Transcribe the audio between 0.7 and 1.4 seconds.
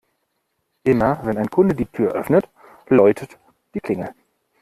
Immer, wenn